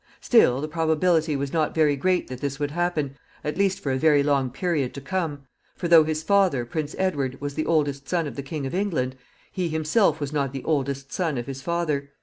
[0.19, 4.23] Still, the probability was not very great that this would happen, at least for a
[4.23, 5.43] long period to come;
[5.75, 9.15] for, though his father, Prince Edward, was the oldest son of the King of England,
[9.51, 12.09] he himself was not the oldest son of his father.